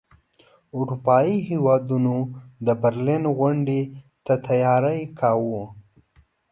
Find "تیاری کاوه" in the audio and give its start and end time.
4.47-5.63